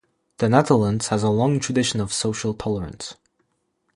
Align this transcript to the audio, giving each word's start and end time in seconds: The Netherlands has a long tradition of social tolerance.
The 0.37 0.49
Netherlands 0.49 1.09
has 1.09 1.21
a 1.21 1.29
long 1.29 1.59
tradition 1.59 1.99
of 2.01 2.11
social 2.11 2.55
tolerance. 2.55 3.17